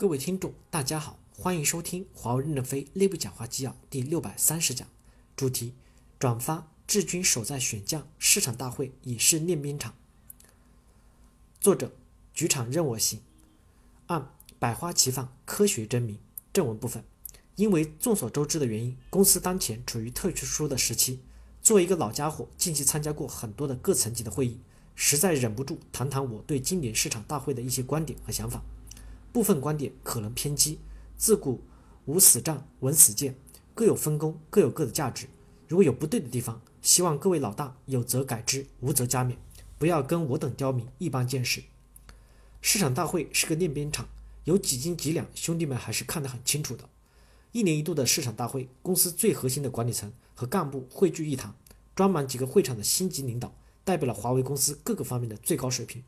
[0.00, 4.88] 各位听众，大家好，欢迎收听华为任正非内部讲话纪要第六百三十讲，
[5.36, 5.74] 主题：
[6.18, 9.94] 转发治军守在选将，市场大会也是练兵场。
[11.60, 11.92] 作者：
[12.32, 13.20] 局长任我行。
[14.06, 16.18] 按百花齐放，科学争鸣。
[16.50, 17.04] 正文部分，
[17.56, 21.20] 因为众所周知的原因，公司当前处于特殊的时期。
[21.60, 24.60] 作为一个老家伙，近期参加过很多的各层级的会议，
[24.94, 28.62] 实在忍不住谈谈我对今年市场大会的一些观点和想法。
[29.32, 30.80] 部分观点可能偏激，
[31.16, 31.62] 自古
[32.06, 33.36] 无死战，闻死谏，
[33.74, 35.28] 各有分工，各有各的价值。
[35.68, 39.36] 如果有不对的地方，希望各位老大有则改之，无则加勉，
[39.78, 41.62] 不要跟我等刁民一般见识。
[42.60, 44.08] 市场大会是个练兵场，
[44.44, 46.88] 有几斤几两，兄弟们还是看得很清楚的。
[47.52, 51.54] 一年一度的市场大会，公司最核心的管理层和干部汇聚一堂，
[51.94, 53.54] 装满几个会场的星级领导，
[53.84, 56.02] 代表了华为公司各个方面的最高水平。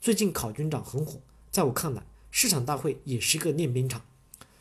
[0.00, 2.04] 最近考军长很火，在我看来。
[2.36, 4.02] 市场大会也是个练兵场，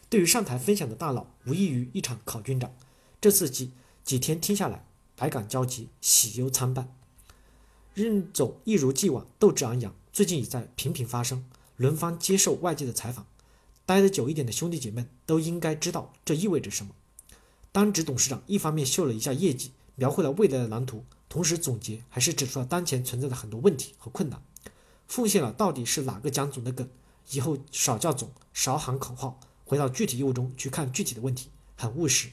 [0.08, 2.72] 对于上台分享的大佬，无异于一场考军长。
[3.20, 3.72] 这次几
[4.04, 6.96] 几天听下来，百感交集，喜忧参半。
[7.96, 11.44] 任总一如既往斗志昂扬，最近也在频频发声，
[11.76, 13.26] 轮番接受外界的采访。
[13.88, 16.94] 待得久一点的兄弟姐妹都应该知道这意味着什么。
[17.72, 24.40] 当值董事长一方面秀了一下业绩，描绘了未来的蓝图，同时总结还是指出了当前存在的很多问题和困难，
[25.08, 26.88] 奉献了到底是哪个蒋总的梗。
[27.32, 32.30] 以后少叫总，少喊口号，回到具体业务中去看具体的问题，很务实。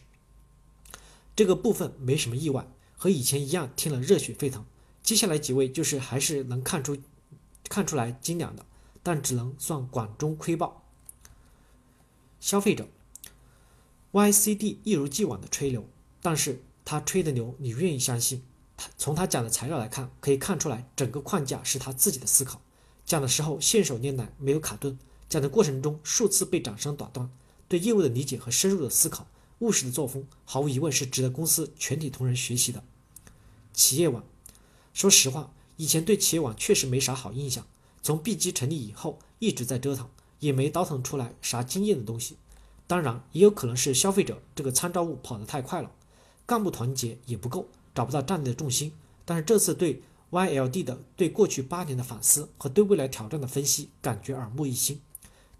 [1.35, 4.65] 这个部分没什么意外，和以前一样听了热血沸腾。
[5.03, 6.99] 接下来几位就是还是能看出
[7.69, 8.67] 看出来斤两的，
[9.03, 10.83] 但只能算管中窥豹。
[12.41, 12.89] 消费者
[14.13, 15.89] ，YCD 一如既往的吹牛，
[16.21, 18.43] 但是他吹的牛你愿意相信？
[18.77, 22.61] 他从他讲的材料来看，可以看出来整个框架是他自己的思考。
[23.11, 24.97] 讲的时候信手拈来，没有卡顿；
[25.29, 27.29] 讲的过程中数次被掌声打断。
[27.67, 29.27] 对业务的理解和深入的思考，
[29.59, 32.85] 务实的作风，毫无疑问是值得公司全体同仁学习的。
[33.73, 34.25] 企业网，
[34.95, 37.67] 说实话，以前对企业网确实没啥好印象。
[38.01, 42.37] 从 B 机成立以后，一直在折腾，也没倒腾出来啥惊艳的东西。
[42.87, 45.91] 当然，也有可能是消费者这个参照物跑得太快了，
[46.47, 48.93] 干部团结也不够，找不到战略的重心。
[49.25, 50.01] 但是这次对。
[50.31, 55.01] YLD 的对过去八年的反思和对未来挑战的分析，感觉耳目一新。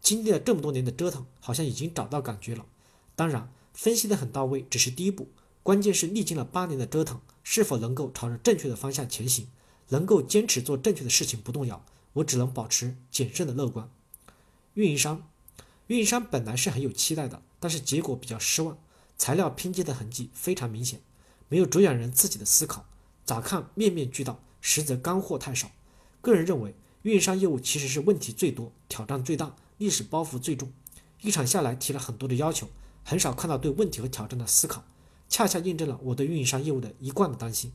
[0.01, 2.65] 经历了这么多年的折腾，好像已经找到感觉了。
[3.17, 5.29] 当然，分析的很到位，只是第一步，
[5.63, 9.49] 关键是历经了八年的折腾，是否能够朝着正确的方向前行，
[9.89, 11.85] 能够坚持做正确的事情不动摇。
[12.15, 13.91] 我只能保持谨慎的乐观。
[14.75, 15.29] 运营商，
[15.89, 18.79] 运营商本来是很有期待的，但是结果比较失望。
[19.19, 21.01] 材料拼接的痕迹非常明显，
[21.49, 22.87] 没有主讲人自己的思考，
[23.25, 24.41] 咋看面面俱到。
[24.61, 25.71] 实则干货太少，
[26.21, 30.73] 个人认为，运营商业务其实是问题最多、挑战最大、历史包袱最重。
[31.23, 32.69] 一场下来提了很多的要求，
[33.05, 34.85] 很少看到对问题和挑战的思考，
[35.29, 37.73] 恰恰印证了我对运营商业务的一贯的担心。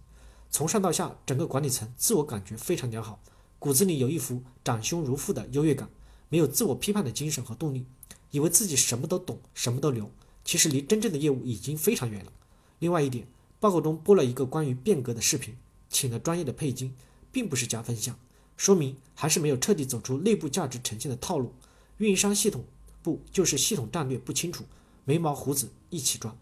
[0.50, 3.19] 从上到下，整个管理层自我感觉非常良好，
[3.59, 5.90] 骨子里有一副长兄如父的优越感，
[6.29, 7.85] 没有自我批判的精神和动力，
[8.31, 10.09] 以为自己什么都懂、什么都牛，
[10.44, 12.31] 其实离真正的业务已经非常远了。
[12.79, 13.28] 另外一点，
[13.59, 15.56] 报告中播了一个关于变革的视频。
[15.96, 16.94] 请了专业的配音，
[17.32, 18.20] 并不是加分项，
[18.58, 21.54] 说明还是没有彻底走出内部价值呈现的套路。
[22.00, 22.66] 运营商系统
[23.02, 24.66] 部就是系统战略不清楚，
[25.06, 26.36] 眉毛胡子一起抓。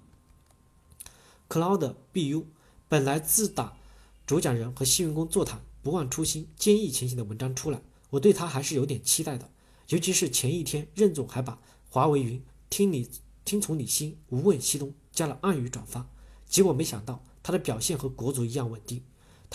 [1.48, 2.46] Cloud BU
[2.90, 3.78] 本来自打
[4.26, 9.52] 主讲人和新员工座谈，不忘初心，坚毅前行的文章出来，我对他还是有点期待的。
[9.90, 11.60] 尤其是前一天任总还把
[11.92, 13.08] 华为云听你
[13.46, 16.10] 听从你心，无问西东加了暗语转发，
[16.50, 19.04] 结果没想到他的表现和国足一样稳定。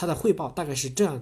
[0.01, 1.21] 他的汇报大概是这样，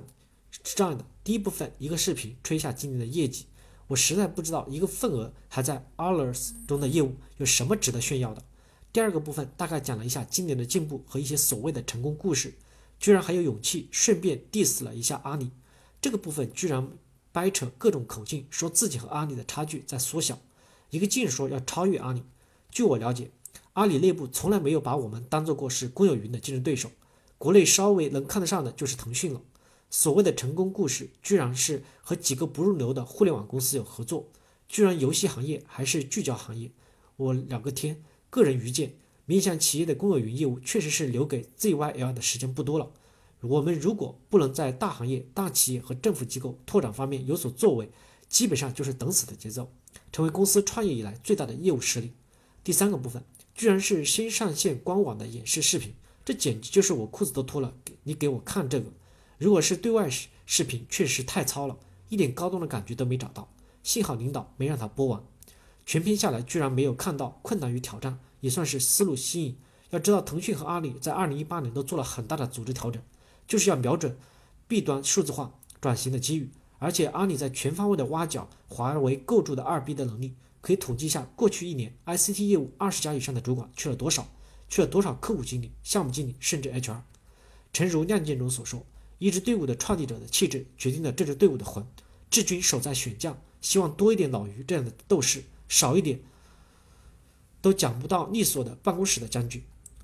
[0.51, 3.47] 是这样的：第一部分，一个视频吹一下今年的业绩，
[3.87, 8.43] 我实在不知道一个份额还在 others 中的业务有什么值得炫耀的。
[8.93, 12.53] 第二个部分大概讲了一下今年的进步和一些所谓的成功故事，
[12.99, 15.53] 居然还有勇气顺便 diss 了一下阿里。
[16.03, 16.87] 这个部分居然
[17.33, 20.39] 掰扯各种口径，说自己和阿里的差距在缩小，
[20.91, 22.23] 一个劲说要超越阿里。
[22.71, 23.31] 据我了解，
[23.73, 26.91] 阿里内部从来没有把我们当做过是公有云的竞争对手。
[27.39, 29.43] 国内稍微能看得上的就是腾讯了。
[29.91, 34.29] 所谓的成功故事，居然是和几个不入流的互联网公司有合作，
[34.69, 36.71] 居然游戏行业还是聚焦行业。
[37.17, 42.91] 我聊个天，个人愚见，面向企业的公有云业务确实是留给 ZYL 的时间不多了。
[43.43, 47.89] 我们如果不能在大行业、大企业和政府机构拓展方面有所作为，
[48.29, 49.71] 基本上就是等死的节奏，
[50.11, 52.13] 成为公司创业以来最大的业务失利。
[52.65, 53.23] 第三个部分，
[53.55, 55.95] 居然是新上线官网的演示视频。
[56.27, 58.87] 这简直就是我裤子都脱了，给你给我看这个。
[59.39, 61.79] 如果是对外视视频，确实太糙了，
[62.09, 63.49] 一点高端的感觉都没找到。
[63.85, 65.23] 幸好领导没让他播完。
[65.87, 69.57] 全篇下来居然没有看到困难与挑战，也算是思路新颖。
[69.91, 73.01] 要知道，腾讯和阿里在二零一八年都做了很大的组织调整，
[73.47, 74.19] 就是要瞄准
[74.67, 76.51] B 端数字化转型的机遇。
[76.79, 84.27] 而且阿里在全方位的挖角华为构筑的二 B 的能力，可以统计一下过去一年 ICT 业务二十家以上的主管去了多少，
[84.69, 87.01] 去了多少客户经理、项目经理，甚至 HR。
[87.73, 88.85] 诚如《亮剑》中所说，
[89.19, 91.87] 一支队伍的创立者的气质决定了这支队伍的魂。
[92.31, 96.21] 志军守在选将，希望多一点老于这样的斗士，少一点
[97.63, 99.63] 都讲不到利索的办公室的将军。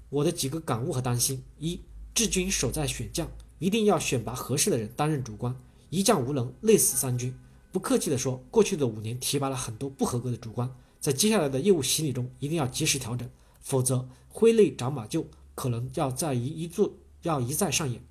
[0.08, 1.80] 我的几个感悟和担心：一、
[2.14, 5.54] 志军守在选将，一定要选拔合适的人担任主官。
[5.90, 7.34] 一将无能，累死三军。
[7.72, 10.70] 不客气地说，过去的五年提拔了很多不合格的主官，
[11.00, 13.28] 在接下来的业务洗礼中，一定要及时调整，
[13.62, 15.24] 否则挥泪斩马谡
[15.54, 16.92] 可能要在一一做
[17.22, 18.04] 要一再上演。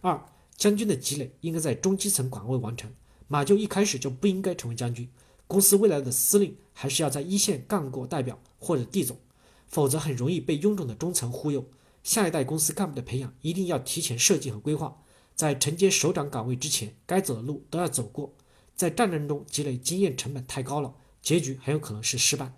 [0.00, 0.24] 二、
[0.56, 2.92] 将军的积累应该在中基层岗位完成，
[3.26, 5.08] 马厩一开始就不应该成为将军。
[5.46, 9.18] 公司未来的司令还是要在一线干过代表或者地总，
[9.66, 11.64] 否则很容易被臃肿的中层忽悠。
[12.02, 15.02] 下一代公司干部的培养一定要提前设计和规划。
[15.34, 18.34] 在承接首长岗位之前，该走的路都要走过。
[18.74, 22.52] 在战争中积累经验成本太高了，结局很有可能是失败。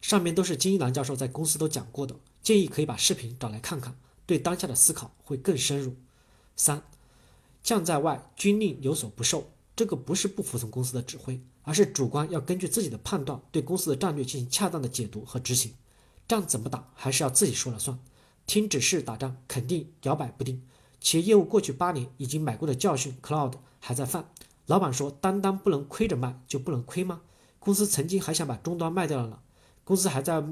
[0.00, 3.96] 上面都是金一南教授在公司都讲过的，建议可以把视频找来看看，
[4.26, 5.94] 对当下的思考会更深入。
[6.56, 6.82] 三，
[7.62, 15.74] 将在外，军令有所不受，这个不是不服从公司的指挥，而是主观要根据自己的判断，对公司的战略进行恰当的解读和执行。
[16.26, 17.98] 仗怎么打，还是要自己说了算，
[18.46, 20.62] 听指示打仗肯定摇摆不定。
[21.00, 24.28] 企业业务过去八年已经买过的教训，Cloud 还在犯。
[24.66, 27.22] 老板说：“单单不能亏着卖，就不能亏吗？”
[27.58, 29.38] 公司曾经还想把终端卖掉了呢。
[29.88, 30.44] 公司还在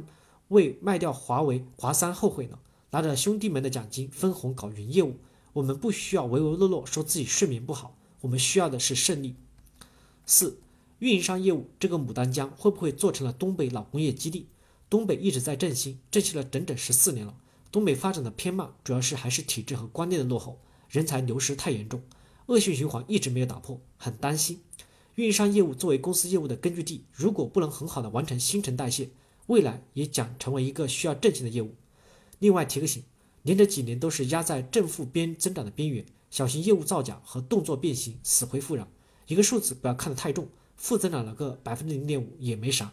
[0.49, 2.59] 为卖掉华为、华三后悔呢。
[2.93, 5.17] 拿着兄弟们的奖金分红搞云业务，
[5.53, 9.35] 我们不需要唯唯诺诺说自己睡眠不好，我们需要的是胜利。
[10.25, 10.59] 四、
[11.01, 14.47] 运营商业务这个牡丹江会不会做成了东北老工业基地？
[14.89, 17.37] 东北一直在振兴，振兴了整整十四年了。
[17.71, 20.59] 东北发展的偏慢，主要是还是体制和观念的落后，
[20.89, 22.01] 人才流失太严重，
[22.47, 24.63] 恶性循环一直没有打破，很担心。
[25.17, 29.11] 运营商业务作为公司业务的根据地，如果不能很好的完成新陈代谢，
[29.47, 31.75] 未来也将成为一个需要振兴的业务。
[32.39, 33.03] 另外提个醒，
[33.43, 38.89] 连着几年都是压在正负边增长的边缘，小心业务造假和动作变形，死灰复燃。
[39.29, 42.93] 一个数字不要看得太重，负增长了个百分之零点五也没啥。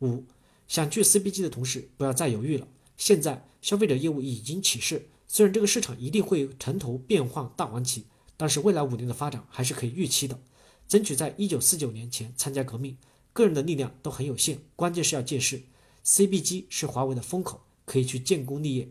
[0.00, 0.24] 五，
[0.68, 2.68] 想去 CBG 的同事不要再犹豫了。
[2.96, 8.04] 现在消费者业务已经起势，虽然这个市场一定会城头变换大王旗，
[8.36, 10.38] 但是未来五年的发展还是可以预期的。
[10.86, 12.96] 争取在一九四九年前参加革命，
[13.36, 15.64] 个人的力量都很有限，关键是要借势。
[16.06, 18.88] CBG 是华为的风口，可以去建功立业。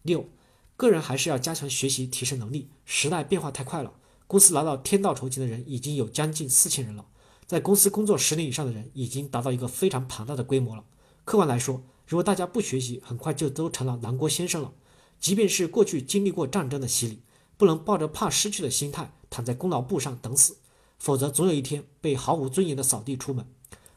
[0.00, 0.30] 六，
[0.74, 2.70] 个人还是要加强学习，提升能力。
[2.86, 3.92] 时代变化太快了，
[4.26, 7.04] 公司拿到天道酬勤的人已经有将近四千人了，
[7.44, 10.84] 在公司工作十年以上的人已经达到一个非常庞大的规模了。
[11.26, 11.84] 客观来说。
[12.06, 14.74] 如果大家不学习，很快就都成了南郭先生了。
[15.18, 17.22] 即便是过去经历过战争的洗礼，
[17.56, 20.58] 不能抱着怕失去的心态躺在功劳簿上等死，
[20.98, 23.46] 否则总有一天被毫无尊严的扫地出门。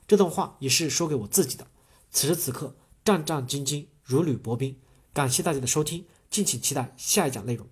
[0.07, 1.68] 这段话也是说给我自己的。
[2.09, 4.77] 此时此刻，战战兢兢，如履薄冰。
[5.13, 7.68] 感谢大家的收听，敬请期待下一讲内容。